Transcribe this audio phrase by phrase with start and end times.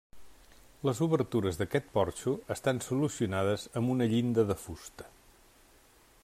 [0.87, 5.11] Les obertures d'aquest porxo estan solucionades amb una llinda de fusta.